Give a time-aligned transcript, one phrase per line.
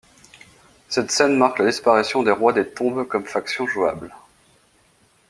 [0.89, 4.11] Cette scène marque la disparition des Rois des Tombes comme faction jouable.